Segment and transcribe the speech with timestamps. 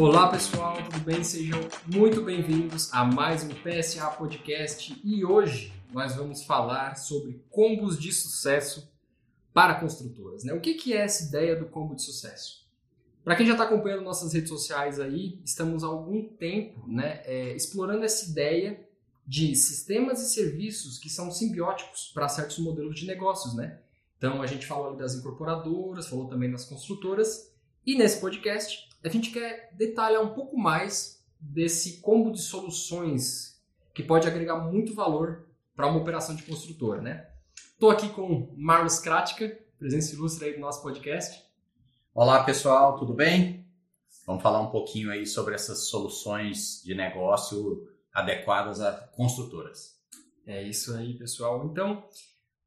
[0.00, 1.24] Olá pessoal, tudo bem?
[1.24, 1.58] Sejam
[1.92, 8.12] muito bem-vindos a mais um PSA Podcast e hoje nós vamos falar sobre combos de
[8.12, 8.88] sucesso
[9.52, 10.44] para construtoras.
[10.44, 10.52] Né?
[10.52, 12.64] O que, que é essa ideia do combo de sucesso?
[13.24, 17.56] Para quem já está acompanhando nossas redes sociais aí, estamos há algum tempo né, é,
[17.56, 18.80] explorando essa ideia
[19.26, 23.80] de sistemas e serviços que são simbióticos para certos modelos de negócios, né?
[24.16, 27.50] Então a gente falou das incorporadoras, falou também das construtoras
[27.88, 33.58] e nesse podcast a gente quer detalhar um pouco mais desse combo de soluções
[33.94, 37.30] que pode agregar muito valor para uma operação de construtora, né?
[37.54, 41.42] Estou aqui com Marlos Kratka, presença ilustre aí do nosso podcast.
[42.12, 43.66] Olá pessoal, tudo bem?
[44.26, 49.98] Vamos falar um pouquinho aí sobre essas soluções de negócio adequadas a construtoras.
[50.46, 51.64] É isso aí, pessoal.
[51.64, 52.06] Então,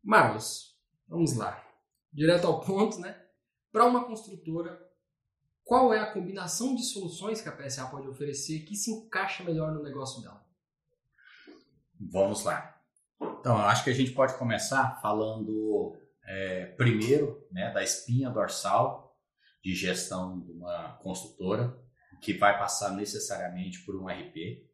[0.03, 0.75] Marlos,
[1.07, 1.63] vamos lá.
[2.11, 3.21] Direto ao ponto, né?
[3.71, 4.90] Para uma construtora,
[5.71, 9.71] qual é a combinação de soluções que a PSA pode oferecer que se encaixa melhor
[9.71, 10.45] no negócio dela?
[11.97, 12.77] Vamos lá.
[13.39, 19.17] Então, eu acho que a gente pode começar falando é, primeiro né, da espinha dorsal
[19.63, 21.73] de gestão de uma construtora,
[22.21, 24.67] que vai passar necessariamente por um RP.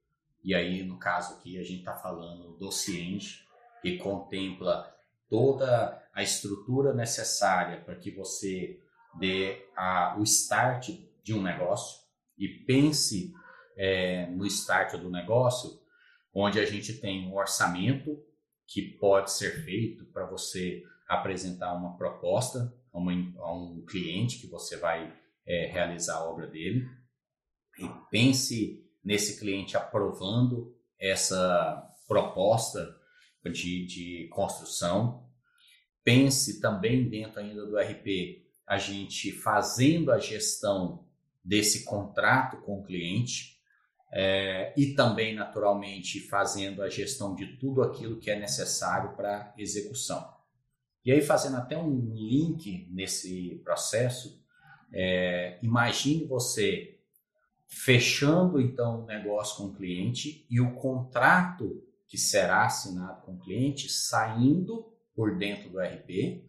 [0.44, 3.46] E aí, no caso aqui, a gente está falando do Cienge,
[3.84, 4.92] que contempla
[5.30, 8.82] toda a estrutura necessária para que você
[9.20, 10.90] dê a, o start
[11.24, 12.00] de um negócio
[12.38, 13.34] e pense
[13.78, 15.80] é, no start do negócio,
[16.34, 18.18] onde a gente tem um orçamento
[18.66, 24.48] que pode ser feito para você apresentar uma proposta a, uma, a, um cliente que
[24.48, 25.14] você vai
[25.46, 26.86] é, realizar a obra dele
[27.80, 32.96] e pense nesse cliente aprovando essa proposta
[33.46, 35.26] de, de construção.
[36.04, 41.06] Pense também dentro ainda do RP a gente fazendo a gestão
[41.44, 43.58] desse contrato com o cliente
[44.12, 50.36] é, e também, naturalmente, fazendo a gestão de tudo aquilo que é necessário para execução.
[51.06, 54.44] E aí, fazendo até um link nesse processo,
[54.92, 57.00] é, imagine você
[57.66, 63.40] fechando então o negócio com o cliente e o contrato que será assinado com o
[63.40, 66.46] cliente saindo por dentro do RP,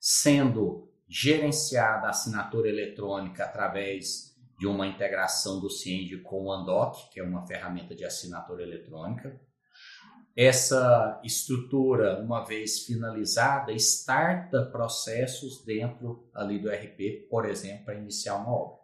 [0.00, 7.20] sendo gerenciada a assinatura eletrônica através de uma integração do Ciend com o Andoc, que
[7.20, 9.38] é uma ferramenta de assinatura eletrônica.
[10.34, 18.36] Essa estrutura, uma vez finalizada, starta processos dentro ali do RP, por exemplo, para iniciar
[18.36, 18.78] uma obra.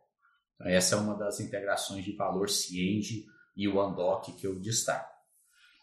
[0.55, 5.13] Então, essa é uma das integrações de valor Ciend e o Andoc que eu destaco.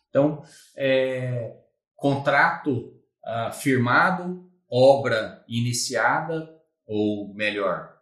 [0.09, 0.43] Então,
[0.75, 1.55] é,
[1.95, 6.49] contrato ah, firmado, obra iniciada,
[6.85, 7.97] ou melhor,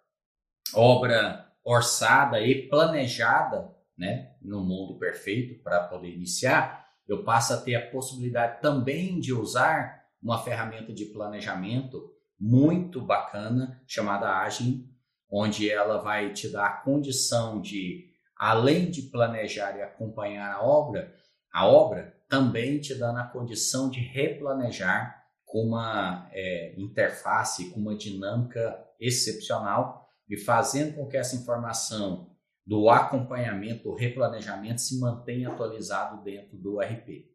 [0.73, 7.75] obra orçada e planejada, né, no mundo perfeito para poder iniciar, eu passo a ter
[7.75, 14.85] a possibilidade também de usar uma ferramenta de planejamento muito bacana chamada Agile,
[15.29, 21.13] onde ela vai te dar a condição de, além de planejar e acompanhar a obra,
[21.51, 27.95] a obra também te dando a condição de replanejar com uma é, interface, com uma
[27.95, 32.35] dinâmica excepcional e fazendo com que essa informação
[32.65, 37.31] do acompanhamento, do replanejamento se mantenha atualizado dentro do RP.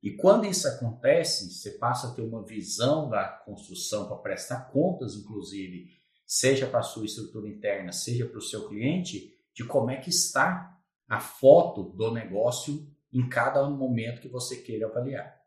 [0.00, 5.16] E quando isso acontece, você passa a ter uma visão da construção para prestar contas,
[5.16, 5.90] inclusive,
[6.24, 10.08] seja para a sua estrutura interna, seja para o seu cliente, de como é que
[10.08, 15.39] está a foto do negócio em cada momento que você queira avaliar.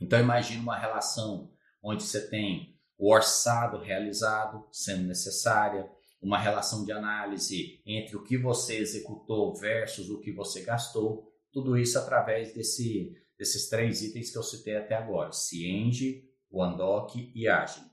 [0.00, 1.50] Então imagine uma relação
[1.82, 5.90] onde você tem o orçado realizado sendo necessária,
[6.20, 11.76] uma relação de análise entre o que você executou versus o que você gastou, tudo
[11.78, 17.86] isso através desse, desses três itens que eu citei até agora, Cienge, OneDoc e Agile.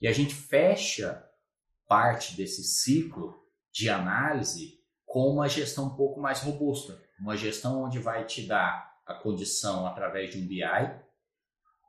[0.00, 1.24] E a gente fecha
[1.86, 3.34] parte desse ciclo
[3.72, 8.94] de análise com uma gestão um pouco mais robusta, uma gestão onde vai te dar
[9.06, 10.60] a condição através de um BI,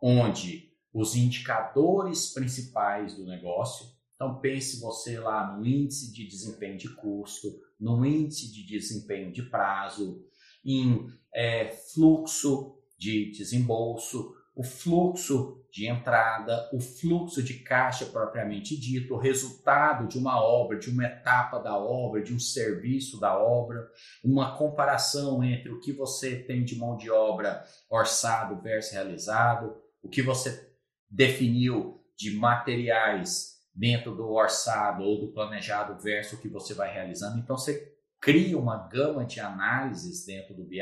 [0.02, 3.86] onde os indicadores principais do negócio.
[4.16, 9.44] Então, pense você lá no índice de desempenho de custo, no índice de desempenho de
[9.44, 10.24] prazo,
[10.64, 19.14] em é, fluxo de desembolso, o fluxo de entrada, o fluxo de caixa propriamente dito,
[19.14, 23.86] o resultado de uma obra, de uma etapa da obra, de um serviço da obra,
[24.24, 30.10] uma comparação entre o que você tem de mão de obra orçado versus realizado, o
[30.10, 30.72] que você
[31.10, 37.40] definiu de materiais dentro do orçado ou do planejado versus o que você vai realizando.
[37.40, 40.80] Então você cria uma gama de análises dentro do BI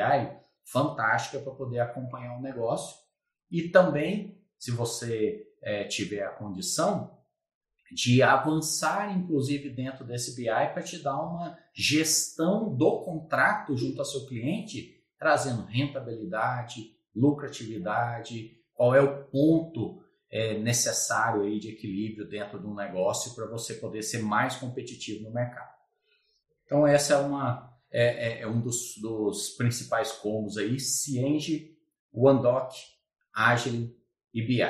[0.66, 2.96] fantástica para poder acompanhar o negócio
[3.50, 7.18] e também, se você é, tiver a condição,
[7.92, 14.06] de avançar, inclusive, dentro desse BI para te dar uma gestão do contrato junto ao
[14.06, 22.60] seu cliente, trazendo rentabilidade, lucratividade, qual é o ponto é, necessário aí de equilíbrio dentro
[22.60, 25.72] de um negócio para você poder ser mais competitivo no mercado.
[26.66, 31.78] Então essa é uma é, é, é um dos, dos, principais combos aí, Cienge,
[32.12, 32.74] OneDoc,
[33.34, 33.96] Agile
[34.34, 34.62] e BI.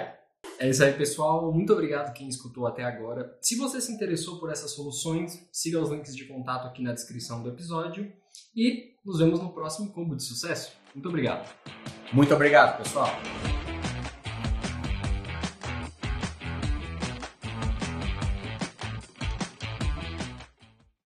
[0.60, 1.51] É isso aí, pessoal.
[1.51, 3.36] Muito obrigado quem escutou até agora.
[3.42, 7.42] Se você se interessou por essas soluções, siga os links de contato aqui na descrição
[7.42, 8.13] do episódio
[8.56, 10.77] e nos vemos no próximo combo de sucesso.
[10.94, 11.51] Muito obrigado.
[12.13, 13.10] Muito obrigado, pessoal.